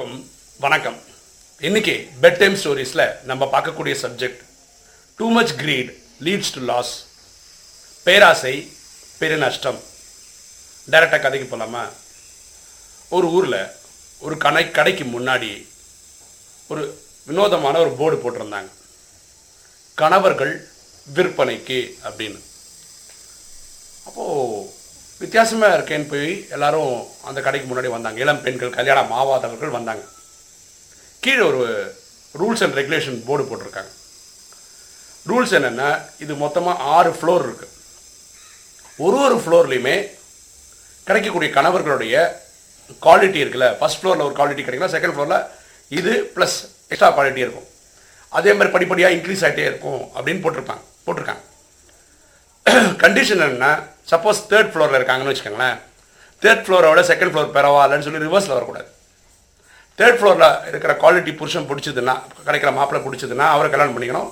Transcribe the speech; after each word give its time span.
எல்லோருக்கும் 0.00 0.30
வணக்கம். 0.58 1.02
இன்னைக்கு 1.60 2.08
பெட் 2.22 2.38
டைம் 2.38 2.54
ஸ்டோரிஸில் 2.54 3.22
நம்ம 3.22 3.44
பார்க்கக்கூடிய 3.44 3.94
subject 4.02 4.44
too 5.16 5.30
much 5.30 5.56
greed 5.56 5.90
leads 6.20 6.54
to 6.54 6.60
loss 6.60 7.04
பேராசை 8.02 8.72
பெருநஷ்டம் 9.20 9.80
டைரெக்டாக 10.90 11.20
கதைக்கு 11.20 11.48
போகலாமா 11.48 11.88
ஒரு 13.08 13.26
ஊரில் 13.26 13.66
ஒரு 14.18 14.36
கடை 14.36 14.70
கடைக்கு 14.70 15.04
முன்னாடி 15.04 15.66
ஒரு 16.68 17.02
வினோதமான 17.26 17.78
ஒரு 17.78 17.90
போர்டு 17.90 18.18
போட்டிருந்தாங்க. 18.18 18.70
கணவர்கள் 19.94 20.68
விற்பனைக்கு 21.14 21.80
அப்படின்னு. 22.04 22.40
அப்போது 24.06 24.72
வித்தியாசமாக 25.20 25.76
இருக்கேன்னு 25.76 26.10
போய் 26.12 26.30
எல்லாரும் 26.56 26.92
அந்த 27.28 27.38
கடைக்கு 27.46 27.66
முன்னாடி 27.70 27.88
வந்தாங்க. 27.94 28.18
இளம் 28.24 28.42
பெண்கள் 28.44 28.76
கல்யாணம் 28.76 29.10
ஆவாதவர்கள் 29.20 29.76
வந்தாங்க. 29.78 30.04
கீழே 31.24 31.42
ஒரு 31.48 31.64
ரூல்ஸ் 32.40 32.62
அண்ட் 32.64 32.78
ரெகுலேஷன் 32.80 33.18
போர்டு 33.26 33.44
போட்டிருக்காங்க. 33.48 33.90
ரூல்ஸ் 35.30 35.52
என்னென்னா 35.58 35.88
இது 36.24 36.32
மொத்தமாக 36.44 36.86
ஆறு 36.96 37.10
ஃப்ளோர் 37.18 37.44
இருக்குது 37.48 37.76
ஒரு 39.06 39.18
ஒரு 39.26 39.36
ஃப்ளோர்லேயுமே 39.42 39.96
கிடைக்கக்கூடிய 41.08 41.50
கணவர்களுடைய 41.58 42.14
குவாலிட்டி 43.06 43.38
இருக்குல்ல. 43.42 43.68
ஃபஸ்ட் 43.80 44.00
ஃப்ளோரில் 44.00 44.26
ஒரு 44.28 44.34
குவாலிட்டி 44.38 44.64
கிடைக்கல 44.64 44.90
செகண்ட் 44.96 45.14
ஃப்ளோரில் 45.16 45.46
இது 45.98 46.12
ப்ளஸ் 46.34 46.58
எக்ஸ்ட்ரா 46.92 47.12
குவாலிட்டி 47.18 47.44
இருக்கும். 47.46 47.68
அதே 48.38 48.50
மாதிரி 48.56 48.74
படிப்படியாக 48.74 49.14
இன்க்ரீஸ் 49.16 49.44
ஆகிட்டே 49.46 49.68
இருக்கும் 49.70 50.02
அப்படின்னு 50.16 50.42
போட்டிருப்பாங்க 50.44 50.84
போட்டிருக்காங்க. 51.06 51.44
கண்டிஷன் 53.02 53.42
என்னென்னா 53.44 53.72
சப்போஸ் 54.10 54.40
தேர்ட் 54.50 54.70
ஃப்ளோரில் 54.72 54.98
இருக்காங்கன்னு 54.98 55.32
வச்சுக்கோங்களேன். 55.32 55.78
தேர்ட் 56.42 56.64
ஃப்ளோரோட 56.66 57.00
செகண்ட் 57.10 57.32
ஃப்ளோர் 57.32 57.54
பரவாயில்லன்னு 57.56 58.06
சொல்லி 58.06 58.26
ரிவர்ஸில் 58.26 58.56
வரக்கூடாது. 58.56 58.88
தேர்ட் 59.98 60.18
ஃப்ளோரில் 60.18 60.68
இருக்கிற 60.70 60.92
குவாலிட்டி 61.02 61.32
புருஷன் 61.40 61.68
பிடிச்சதுன்னா 61.70 62.14
கிடைக்கிற 62.46 62.70
மாப்பிள்ளை 62.78 63.00
பிடிச்சதுன்னா 63.06 63.46
அவரை 63.54 63.68
கல்யாணம் 63.72 63.96
பண்ணிக்கணும். 63.96 64.30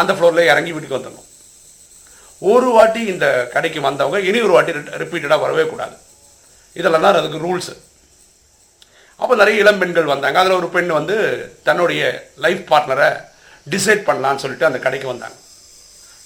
அந்த 0.00 0.12
ஃப்ளோரில் 0.12 0.50
இறங்கி 0.52 0.72
வீட்டுக்கு 0.74 0.98
வந்துடணும். 0.98 1.28
ஒரு 2.52 2.68
வாட்டி 2.76 3.00
இந்த 3.14 3.26
கடைக்கு 3.54 3.80
வந்தவங்க 3.88 4.18
இனி 4.28 4.38
ஒரு 4.46 4.54
வாட்டி 4.56 4.72
ரிப்பீட்டடாக 5.02 5.44
வரவே 5.44 5.64
கூடாது. 5.72 5.96
இதெல்லாம் 6.80 7.04
தான் 7.06 7.20
அதுக்கு 7.20 7.44
ரூல்ஸு 7.46 7.74
அப்போ 9.22 9.34
நிறைய 9.40 9.62
இளம் 9.62 9.80
பெண்கள் 9.80 10.12
வந்தாங்க. 10.12 10.38
அதில் 10.42 10.58
ஒரு 10.60 10.68
பெண் 10.74 10.90
வந்து 10.98 11.16
தன்னுடைய 11.66 12.02
லைஃப் 12.44 12.62
பார்ட்னரை 12.72 13.08
டிசைட் 13.74 14.06
பண்ணலான்னு 14.08 14.42
சொல்லிட்டு 14.44 14.68
அந்த 14.68 14.78
கடைக்கு 14.86 15.08
வந்தாங்க. 15.12 15.36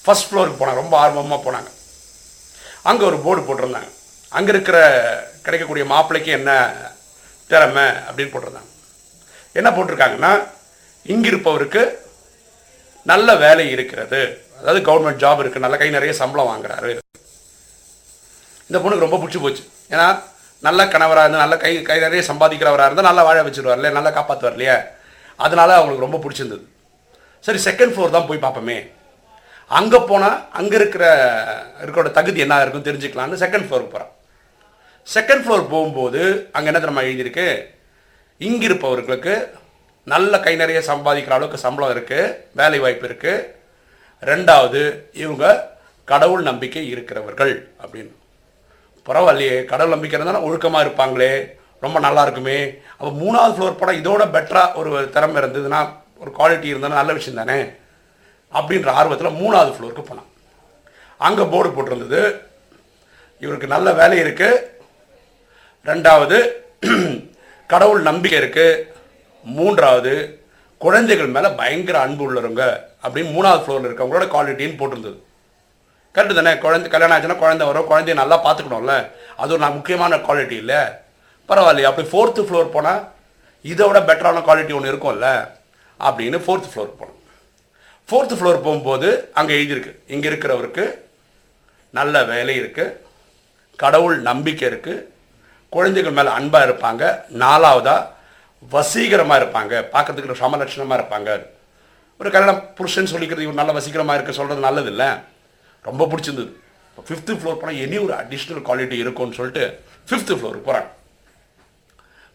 ஃபர்ஸ்ட் 0.04 0.28
ஃப்ளோருக்கு 0.28 0.60
போனாங்க. 0.60 0.80
ரொம்ப 0.82 0.96
ஆர்வமாக 1.02 1.40
போனாங்க. 1.46 1.70
அங்கே 2.90 3.04
ஒரு 3.10 3.18
போர்டு 3.24 3.42
போட்டிருந்தாங்க. 3.46 3.90
அங்கே 4.36 4.50
இருக்கிற 4.54 4.78
கிடைக்கக்கூடிய 5.44 5.84
மாப்பிள்ளைக்கு 5.92 6.30
என்ன 6.38 6.50
திறமை 7.50 7.86
அப்படின்னு 8.06 8.32
போட்டிருந்தாங்க. 8.34 8.70
என்ன 9.58 9.68
போட்டிருக்காங்கன்னா 9.76 10.32
இங்கிருப்பவருக்கு 11.06 11.82
நல்ல 13.12 13.28
வேலை 13.44 13.64
இருக்கிறது. 13.74 14.20
அதாவது 14.58 14.80
கவர்மெண்ட் 14.88 15.22
ஜாப் 15.22 15.40
இருக்குது 15.42 15.64
நல்ல 15.64 15.76
கை 15.80 15.88
நிறைய 15.96 16.12
சம்பளம் 16.20 16.50
வாங்குறாரு. 16.50 16.92
இந்த 18.68 18.78
பொண்ணுக்கு 18.82 19.06
ரொம்ப 19.06 19.18
பிடிச்சி 19.22 19.40
போச்சு. 19.42 19.64
ஏன்னா 19.94 20.06
நல்ல 20.66 20.80
கணவராக 20.92 21.24
இருந்தால் 21.24 21.44
நல்ல 21.44 21.56
கை 21.62 21.72
கை 21.88 21.98
நிறைய 22.04 22.22
சம்பாதிக்கிறவராக 22.28 22.88
இருந்தால் 22.88 23.08
நல்லா 23.10 23.24
வாழ 23.28 23.38
வச்சுருவார் 23.46 23.78
இல்லையா? 23.78 23.96
நல்லா 23.98 24.12
காப்பாற்றுவார் 24.18 24.56
இல்லையா? 24.56 24.76
அதனால் 25.46 25.78
அவங்களுக்கு 25.78 26.06
ரொம்ப 26.06 26.20
பிடிச்சிருந்தது. 26.24 26.64
சரி 27.46 27.60
செகண்ட் 27.68 27.92
ஃப்ளோர் 27.94 28.16
தான் 28.16 28.28
போய் 28.28 28.44
பார்ப்போமே. 28.44 28.78
அங்கே 29.70 29.98
போனால் 30.10 30.38
அங்கே 30.58 30.76
இருக்கிற 30.80 31.04
இருக்கிறோட 31.82 32.10
தகுதி 32.18 32.40
என்ன 32.44 32.60
இருக்கும் 32.64 32.88
தெரிஞ்சுக்கலான்னு 32.88 33.42
செகண்ட் 33.44 33.66
ஃப்ளோருக்கு 33.68 33.94
போகிறான் 33.94 34.12
செகண்ட் 35.14 35.44
ஃப்ளோர் 35.44 35.72
போகும்போது 35.72 36.20
அங்கே 36.56 36.68
என்ன 36.70 36.80
தெரியுமா 36.80 37.06
எழுதியிருக்கு? 37.08 37.48
இங்கே 38.40 38.66
இருப்பவர்களுக்கு 38.68 39.34
நல்ல 40.06 40.40
கை 40.44 40.54
நிறைய 40.62 40.80
சம்பாதிக்கிற 40.90 41.34
அளவுக்கு 41.36 41.64
சம்பளம் 41.64 41.92
இருக்குது 41.94 42.34
வேலை 42.60 42.78
வாய்ப்பு 42.84 43.06
இருக்குது 43.08 43.44
ரெண்டாவது 44.22 44.82
இவங்க 45.22 45.44
கடவுள் 46.08 46.42
நம்பிக்கை 46.50 46.84
இருக்கிறவர்கள் 46.92 47.54
அப்படின்னு. 47.82 48.12
பரவாயில்லையே 49.06 49.56
கடவுள் 49.70 49.94
நம்பிக்கை 49.94 50.16
இருந்தாலும் 50.18 50.46
ஒழுக்கமாக 50.48 50.84
இருப்பாங்களே 50.86 51.32
ரொம்ப 51.84 51.98
நல்லா 52.06 52.22
இருக்குமே. 52.26 52.58
அப்போ 52.98 53.10
மூணாவது 53.22 53.54
ஃப்ளோர் 53.56 53.80
படம் 53.80 54.00
இதோட 54.00 54.22
பெட்டராக 54.36 54.78
ஒரு 54.80 54.90
திறமை 55.14 55.38
இருந்ததுன்னா 55.42 55.80
ஒரு 56.22 56.30
குவாலிட்டி 56.38 56.68
இருந்தாலும் 56.72 57.00
நல்ல 57.00 57.12
விஷயம் 57.18 57.40
தானே. 57.40 57.58
அப்படின்ற 58.58 58.88
ஆர்வத்தில் 59.00 59.38
மூணாவது 59.40 59.72
ஃப்ளோருக்கு 59.74 60.04
போனான். 60.08 60.30
அங்கே 61.20 61.44
போர்டு 61.52 61.70
போட்டிருந்தது. 61.76 62.22
இவருக்கு 63.42 63.74
நல்ல 63.74 63.88
வேலை 64.00 64.16
இருக்குது 64.24 64.62
ரெண்டாவது 65.86 66.36
கடவுள் 67.72 68.02
நம்பிக்கை 68.08 68.38
இருக்குது 68.40 68.82
மூன்றாவது 69.46 70.12
குழந்தைகள் 70.80 71.34
மேலே 71.34 71.48
பயங்கர 71.60 71.96
அன்பு 72.06 72.22
உள்ளவங்க 72.26 72.62
அப்படின்னு 73.04 73.34
மூணாவது 73.36 73.62
ஃப்ளோரில் 73.64 73.88
இருக்கவங்களோட 73.88 74.26
குவாலிட்டின்னு 74.34 74.78
போட்டிருந்தது. 74.80 75.18
கரெக்டு 76.14 76.34
தானே? 76.38 76.52
குழந்தை 76.64 76.88
கல்யாணம் 76.90 77.14
ஆச்சுன்னா 77.16 77.38
குழந்தை 77.42 77.64
வரும் 77.68 77.88
குழந்தைய 77.90 78.14
நல்லா 78.20 78.36
பார்த்துக்கணும்ல. 78.46 78.94
அது 79.40 79.52
ஒரு 79.54 79.62
நான் 79.64 79.76
முக்கியமான 79.78 80.18
குவாலிட்டி 80.26 80.56
இல்லை. 80.62 80.80
பரவாயில்லையே 81.48 81.88
அப்படி 81.90 82.08
ஃபோர்த்து 82.12 82.46
ஃப்ளோர் 82.48 82.74
போனால் 82.76 83.02
இதை 83.64 83.84
விட 83.88 84.00
பெட்டரான 84.08 84.42
குவாலிட்டி 84.48 84.76
ஒன்று 84.78 84.92
இருக்கும்ல. 84.92 85.30
அப்படின்னு 86.00 86.38
ஃபோர்த்து 86.44 86.70
ஃப்ளோர் 86.72 86.98
போனோம் 87.00 87.20
ஃபோர்த்து 88.08 88.36
ஃப்ளோர் 88.38 88.64
போகும்போது 88.66 89.08
அங்கே 89.38 89.52
எழுதியிருக்கு. 89.58 89.92
இங்கே 90.14 90.28
இருக்கிறவருக்கு 90.30 90.84
நல்ல 91.98 92.24
வேலை 92.32 92.54
இருக்குது 92.60 92.96
கடவுள் 93.82 94.16
நம்பிக்கை 94.30 94.64
இருக்குது 94.70 95.04
குழந்தைகள் 95.74 96.16
மேலே 96.18 96.30
அன்பாக 96.38 96.66
இருப்பாங்க. 96.68 97.04
நாலாவதாக 97.42 98.10
வசீகரமாக 98.74 99.40
இருப்பாங்க. 99.40 99.74
பார்க்கறதுக்கு 99.94 100.42
சமலட்சணமாக 100.42 100.98
இருப்பாங்க. 101.00 101.30
ஒரு 102.20 102.28
கல்யாணம் 102.34 102.60
புருஷன் 102.78 103.12
சொல்லிக்கிறது 103.12 103.46
இவர் 103.46 103.60
நல்ல 103.60 103.72
வசீகரமாக 103.78 104.18
இருக்க 104.18 104.32
சொல்கிறது 104.40 104.66
நல்லது 104.66 104.90
இல்லை 104.94 105.08
ரொம்ப 105.88 106.06
பிடிச்சிருந்தது. 106.10 106.52
இப்போ 106.90 107.02
ஃபிஃப்த்து 107.08 107.38
ஃப்ளோர் 107.38 107.58
போனால் 107.60 107.80
இனி 107.84 107.96
ஒரு 108.06 108.14
அடிஷ்னல் 108.20 108.66
குவாலிட்டி 108.68 108.96
இருக்கும்னு 109.04 109.38
சொல்லிட்டு 109.38 109.64
ஃபிஃப்த்து 110.08 110.36
ஃப்ளோருக்கு 110.38 110.68
போகிறாங்க 110.68 110.90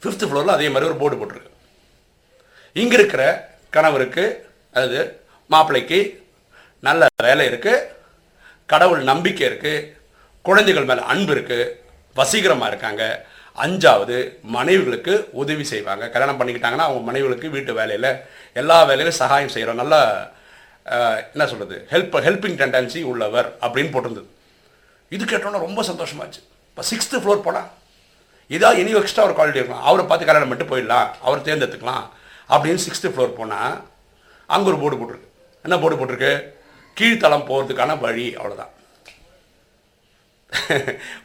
ஃபிஃப்த்து 0.02 0.28
ஃப்ளோரில் 0.30 0.56
அதே 0.58 0.68
மாதிரி 0.74 0.90
ஒரு 0.90 1.00
போர்டு 1.02 1.16
போட்டிருக்கு. 1.22 1.54
இங்கே 2.82 2.96
இருக்கிற 3.00 3.24
கணவருக்கு 3.76 4.26
அதாவது 4.76 5.00
மாப்பிள்ளைக்கு 5.54 6.00
நல்ல 6.88 7.08
வேலை 7.28 7.46
இருக்குது 7.52 7.86
கடவுள் 8.72 9.04
நம்பிக்கை 9.12 9.46
இருக்குது 9.50 9.86
குழந்தைகள் 10.48 10.90
மேலே 10.90 11.04
அன்பு 11.12 11.32
இருக்குது 11.36 11.72
வசீகரமாக 12.20 12.72
இருக்காங்க. 12.72 13.04
அஞ்சாவது 13.64 14.18
மனைவிகளுக்கு 14.56 15.14
உதவி 15.42 15.66
செய்வாங்க. 15.72 16.04
கல்யாணம் 16.14 16.40
பண்ணிக்கிட்டாங்கன்னா 16.40 16.88
அவங்க 16.88 17.02
மனைவிகளுக்கு 17.08 17.48
வீட்டு 17.56 17.72
வேலையில் 17.80 18.12
எல்லா 18.62 18.78
வேலையிலும் 18.90 19.20
சகாயம் 19.22 19.54
செய்கிறோம் 19.56 19.82
நல்லா 19.82 20.02
என்ன 21.34 21.46
சொல்கிறது 21.52 21.78
ஹெல்ப் 21.94 22.16
ஹெல்பிங் 22.28 22.58
டெண்டன்சி 22.62 23.00
உள்ளவர் 23.12 23.50
அப்படின்னு 23.66 23.92
போட்டிருந்தது. 23.96 24.30
இது 25.16 25.24
கேட்டோன்னா 25.32 25.66
ரொம்ப 25.68 25.82
சந்தோஷமாச்சு. 25.90 26.42
இப்போ 26.70 26.84
சிக்ஸ்த்து 26.92 27.22
ஃப்ளோர் 27.24 27.46
போனால் 27.48 27.70
இதாக 28.56 28.80
இனி 28.82 28.92
எக்ஸ்ட்ரா 29.00 29.26
ஒரு 29.28 29.36
குவாலிட்டி 29.38 29.62
இருக்கும். 29.62 29.84
அவரை 29.88 30.04
பார்த்து 30.06 30.28
கல்யாணம் 30.30 30.52
பண்ணிட்டு 30.52 30.72
போயிடலாம். 30.72 31.10
அவரை 31.26 31.42
தேர்ந்தெடுத்துக்கலாம் 31.48 32.06
அப்படின்னு 32.54 32.84
சிக்ஸ்த்து 32.86 33.14
ஃப்ளோர் 33.16 33.38
போனால் 33.40 33.76
அங்கே 34.56 34.70
ஒரு 34.72 34.80
போர்டு 34.84 35.00
போட்டிருக்கு. 35.00 35.29
என்ன 35.66 35.78
போர்டு 35.80 36.00
போட்டிருக்கு? 36.00 36.34
கீழ்த்தளம் 36.98 37.48
போகிறதுக்கான 37.50 38.00
வழி 38.06 38.28
அவ்வளோதான் 38.40 38.74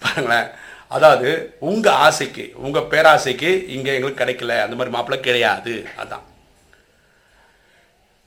பாருங்களேன். 0.02 0.48
அதாவது 0.96 1.28
உங்கள் 1.70 1.98
ஆசைக்கு 2.06 2.44
உங்கள் 2.64 2.88
பேராசைக்கு 2.92 3.50
இங்கே 3.74 3.94
எங்களுக்கு 3.96 4.22
கிடைக்கல. 4.22 4.56
அந்த 4.64 4.74
மாதிரி 4.76 4.94
மாப்பிள்ளை 4.94 5.18
கிடையாது. 5.26 5.74
அதான். 6.02 6.24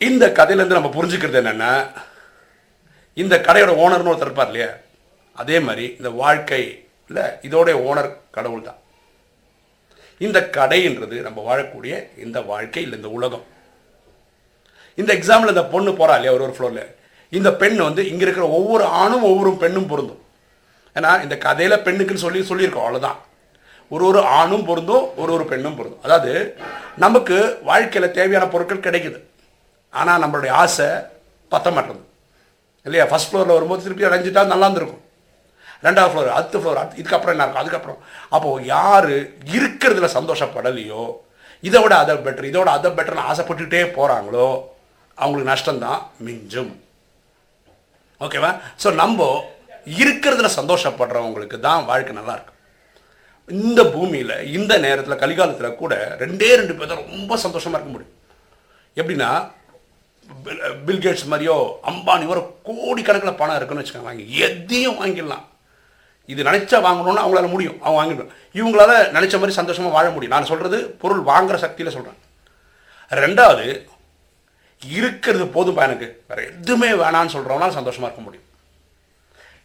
இந்த 0.07 0.25
கதையிலேருந்து 0.37 0.79
நம்ம 0.79 0.91
புரிஞ்சுக்கிறது 0.95 1.41
என்னென்னா 1.41 1.71
இந்த 3.21 3.35
கடையோட 3.47 3.71
ஓனர்னு 3.83 4.11
ஒருத்தர் 4.11 4.29
இருப்பார் 4.29 4.51
இல்லையா? 4.51 4.71
அதே 5.41 5.57
மாதிரி 5.67 5.85
இந்த 5.99 6.09
வாழ்க்கை 6.23 6.61
இல்லை 7.09 7.25
இதோடைய 7.47 7.75
ஓனர் 7.89 8.09
கடவுள் 8.35 8.67
தான் 8.67 8.81
இந்த 10.25 10.39
கடைன்றது 10.57 11.17
நம்ம 11.27 11.39
வாழக்கூடிய 11.47 11.93
இந்த 12.25 12.41
வாழ்க்கை 12.51 12.83
இல்லை 12.83 12.97
இந்த 12.99 13.09
உலகம். 13.17 13.45
இந்த 14.97 15.11
எக்ஸாம்பிள் 15.17 15.53
இந்த 15.55 15.65
பொண்ணு 15.73 15.91
போகிறா 15.91 16.15
இல்லையா 16.17 16.35
ஒரு 16.37 16.45
ஒரு 16.47 16.55
ஃப்ளோரில் 16.55 16.85
இந்த 17.33 17.49
பெண் 17.61 17.77
வந்து 17.87 18.01
இங்கே 18.09 18.23
இருக்கிற 18.25 18.45
ஒவ்வொரு 18.57 18.83
ஆணும் 19.01 19.25
ஒவ்வொரு 19.31 19.51
பெண்ணும் 19.63 19.89
பொருந்தும். 19.91 20.21
ஏன்னா 20.95 21.11
இந்த 21.23 21.35
கதையில் 21.37 21.83
பெண்ணுக்குன்னு 21.85 22.25
சொல்லி 22.25 22.39
சொல்லியிருக்கோம் 22.51 22.85
அவ்வளோதான் 22.85 23.17
ஒரு 23.91 24.03
ஒரு 24.09 24.21
ஆணும் 24.39 24.65
பொருந்தும் 24.69 25.05
ஒரு 25.21 25.31
ஒரு 25.33 25.45
பெண்ணும் 25.51 25.75
பொருந்தும். 25.77 26.03
அதாவது 26.05 26.31
நமக்கு 27.03 27.35
வாழ்க்கையில் 27.69 28.15
தேவையான 28.17 28.45
பொருட்கள் 28.53 28.85
கிடைக்குது. 28.87 29.19
ஆனால் 29.93 30.21
நம்மளுடைய 30.23 30.51
ஆசை 30.63 30.87
பத்த 31.51 31.67
மாட்டேங்குது. 31.75 32.05
இல்லையா? 32.85 33.05
ஃபஸ்ட் 33.11 33.29
ஃப்ளோரில் 33.29 33.57
வரும்போது 33.57 33.83
திருப்பி 33.85 34.07
அடைஞ்சிட்டா 34.07 34.43
நல்லா 34.53 34.67
இருந்திருக்கும். 34.67 35.03
ரெண்டாவது 35.85 36.11
ஃப்ளோர் 36.11 36.35
அடுத்த 36.37 36.57
ஃப்ளோர் 36.59 36.79
அடுத்து 36.81 36.99
இதுக்கப்புறம் 37.01 37.33
என்ன 37.35 37.43
இருக்கும்? 37.43 37.63
அதுக்கப்புறம். 37.63 37.99
அப்போது 38.35 38.65
யார் 38.65 39.09
இருக்கிறதுல 39.57 40.09
சந்தோஷப்படலையோ 40.17 41.03
இதை 41.63 41.79
விட 41.83 41.93
அதை 42.03 42.15
பெட்டர் 42.25 42.49
இதோட 42.51 42.69
அதை 42.77 42.89
பெட்டர்னு 42.97 43.27
ஆசைப்பட்டுக்கிட்டே 43.31 43.83
போகிறாங்களோ 43.97 44.49
அவங்களுக்கு 45.21 45.51
நஷ்டம்தான் 45.53 46.01
மிஞ்சும். 46.27 46.73
ஓகேவா 48.25 48.51
ஸோ 48.83 48.87
நம்ம 49.01 49.25
இருக்கிறதுல 50.01 50.49
சந்தோஷப்படுறவங்களுக்கு 50.59 51.57
தான் 51.65 51.85
வாழ்க்கை 51.89 52.13
நல்லா 52.19 52.35
இருக்கும். 52.37 52.53
இந்த 53.49 53.81
பூமியில் 53.93 54.33
இந்த 54.57 54.73
நேரத்தில் 54.85 55.21
கலிகாலத்தில் 55.23 55.77
கூட 55.81 55.93
ரெண்டே 56.23 56.49
ரெண்டு 56.61 56.73
பேர் 56.77 56.91
தான் 56.91 57.05
ரொம்ப 57.11 57.37
சந்தோஷமாக 57.43 57.77
இருக்க 57.77 57.91
முடியும். 57.93 58.15
எப்படின்னா 58.99 59.29
பில் 60.45 60.63
பில்கேட்ஸ் 60.87 61.29
மாதிரியோ 61.31 61.55
அம்பானி 61.89 62.25
வர 62.31 62.39
கோடிக்கணக்கில் 62.69 63.39
பணம் 63.41 63.57
இருக்குன்னு 63.57 63.83
வச்சுக்கோங்க 63.83 64.25
எதையும் 64.47 64.97
வாங்கிடலாம். 65.01 65.45
இது 66.31 66.47
நினச்சா 66.49 66.77
வாங்கணும்னு 66.87 67.23
அவங்களால 67.23 67.49
முடியும். 67.53 67.77
அவங்க 67.83 67.99
வாங்கிடலாம். 67.99 68.33
இவங்களால 68.59 68.93
நினச்ச 69.17 69.35
மாதிரி 69.41 69.59
சந்தோஷமாக 69.59 69.95
வாழ 69.97 70.07
முடியும். 70.15 70.35
நான் 70.35 70.49
சொல்கிறது 70.51 70.79
பொருள் 71.03 71.21
வாங்குற 71.31 71.57
சக்தியில் 71.65 71.95
சொல்கிறேன் 71.97 72.19
ரெண்டாவது 73.23 73.67
இருக்கிறது 74.81 75.45
போதும்பா 75.55 75.83
எனக்கு. 75.89 76.07
வேற 76.29 76.39
எதுவுமே 76.49 76.89
வேணான்னு 77.03 77.33
சொல்கிறவனா 77.35 77.67
சந்தோஷமாக 77.77 78.09
இருக்க 78.09 78.23
முடியும். 78.25 78.45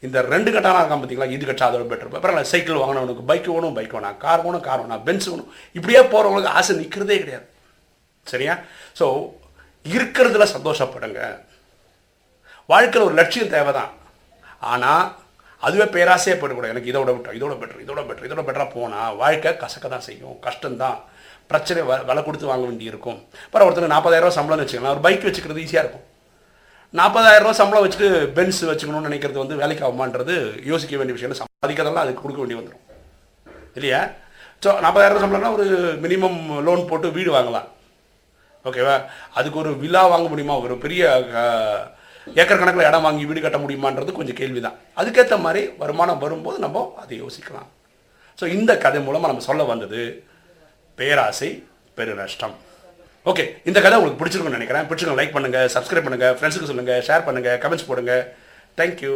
இந்த 0.06 0.18
ரெண்டு 0.32 0.50
கட்டானா 0.54 0.78
இருக்கான் 0.80 1.00
பார்த்தீங்களா 1.02 1.32
இது 1.34 1.44
கட்டா 1.48 1.66
அதோட 1.68 1.84
பெட்டர் 1.90 2.16
அப்புறம் 2.18 2.50
சைக்கிள் 2.52 2.80
வாங்கினவனுக்கு 2.82 3.28
பைக் 3.30 3.48
வேணும் 3.54 3.76
பைக் 3.78 3.94
வேணாம் 3.96 4.16
கார் 4.24 4.44
வேணும் 4.46 4.64
கார் 4.68 4.82
வேணாம் 4.82 5.04
பென்ஸ் 5.08 5.28
வேணும் 5.32 5.50
இப்படியே 5.78 6.00
போகிறவங்களுக்கு 6.12 6.54
ஆசை 6.58 6.76
நிற்கிறதே 6.80 7.18
கிடையாது. 7.22 7.46
சரியா? 8.32 8.54
ஸோ 9.00 9.06
இருக்கிறதுல 9.94 10.46
சந்தோஷப்படுங்க. 10.56 11.20
வாழ்க்கையில் 12.72 13.06
ஒரு 13.08 13.16
லட்சியம் 13.20 13.52
தேவை 13.54 13.72
தான் 13.78 13.92
ஆனால் 14.72 15.04
அதுவே 15.66 15.86
பேராசையே 15.94 16.34
போயிடக்கூடாது. 16.38 16.74
எனக்கு 16.74 16.90
இதோட 16.92 17.10
விட்டோம் 17.14 17.38
இதோட 17.38 17.54
பெட்டர் 17.60 17.82
இதோட 17.84 18.00
பெட்டர் 18.08 18.26
இதோட 18.28 18.42
பெட்டராக 18.46 18.70
போனால் 18.76 19.16
வாழ்க்கை 19.22 19.50
கசக்க 19.62 19.86
தான் 19.94 20.06
செய்யும். 20.08 20.36
கஷ்டம்தான். 20.46 20.98
பிரச்சனை 21.52 21.80
வ 21.90 21.98
விலை 22.08 22.22
கொடுத்து 22.28 22.50
வாங்க 22.52 22.64
வேண்டியிருக்கும். 22.68 23.18
அப்புறம் 23.46 23.66
ஒருத்தர் 23.68 23.94
நாற்பதாயிரரூவா 23.94 24.34
சம்பளம்னு 24.38 24.64
வச்சுக்கலாம் 24.64 24.94
ஒரு 24.96 25.04
பைக் 25.06 25.26
வச்சுக்கிறது 25.28 25.62
ஈஸியாக 25.64 25.84
இருக்கும். 25.84 26.06
நாற்பதாயிரரூவா 27.00 27.54
சம்பளம் 27.60 27.84
வச்சுட்டு 27.84 28.08
பென்ஸ் 28.38 28.62
வச்சுக்கணும்னு 28.70 29.08
நினைக்கிறது 29.10 29.38
வந்து 29.42 29.60
வேலைக்கு 29.62 29.84
ஆகுமான்றது 29.86 30.34
யோசிக்க 30.72 30.96
வேண்டிய 31.00 31.16
விஷயம். 31.18 31.38
சம்பாதிக்கிறதெல்லாம் 31.42 32.04
அதுக்கு 32.06 32.24
கொடுக்க 32.24 32.40
வேண்டி 32.42 32.58
வந்துடும் 32.60 32.84
இல்லையா? 33.78 34.00
ஸோ 34.62 34.70
நாற்பதாயிரரூவா 34.84 35.22
சம்பளம்னா 35.24 35.54
ஒரு 35.58 35.66
மினிமம் 36.04 36.38
லோன் 36.66 36.88
போட்டு 36.90 37.08
வீடு 37.16 37.30
வாங்கலாம். 37.36 37.68
ஓகேவா 38.68 38.96
அதுக்கு 39.38 39.58
ஒரு 39.62 39.70
விழா 39.82 40.02
வாங்க 40.12 40.26
முடியுமா? 40.32 40.56
ஒரு 40.64 40.74
பெரிய 40.84 41.02
ஏக்கர் 42.40 42.60
கணக்கில் 42.60 42.88
இடம் 42.88 43.06
வாங்கி 43.06 43.24
வீடு 43.28 43.40
கட்ட 43.44 43.58
முடியுமான்றது 43.62 44.10
கொஞ்சம் 44.18 44.38
கேள்வி 44.40 44.60
தான் 44.66 44.76
அதுக்கேற்ற 45.00 45.36
மாதிரி 45.46 45.62
வருமானம் 45.80 46.20
வரும்போது 46.24 46.58
நம்ம 46.64 46.84
அதை 47.02 47.16
யோசிக்கலாம். 47.22 47.70
ஸோ 48.38 48.44
இந்த 48.56 48.72
கதை 48.84 49.00
மூலமாக 49.06 49.30
நம்ம 49.30 49.44
சொல்ல 49.48 49.62
வந்தது 49.70 50.02
பேராசை 50.98 51.50
பெரு 51.98 52.14
நஷ்டம் 52.20 52.54
ஓகே 53.30 53.44
இந்த 53.68 53.78
கதை 53.84 53.96
உங்களுக்கு 53.98 54.20
பிடிச்சிருக்கும்னு 54.20 54.58
நினைக்கிறேன். 54.58 54.86
பிடிச்சிருக்கோம் 54.90 55.20
லைக் 55.20 55.34
பண்ணுங்கள் 55.36 55.68
சப்ஸ்கிரைப் 55.74 56.06
பண்ணுங்கள் 56.06 56.34
ஃப்ரெண்ட்ஸுக்கு 56.38 56.70
சொல்லுங்கள் 56.70 57.02
ஷேர் 57.08 57.26
பண்ணுங்கள் 57.26 57.58
கமெண்ட்ஸ் 57.64 57.88
போடுங்க. 57.90 58.14
தேங்க்யூ 58.78 59.14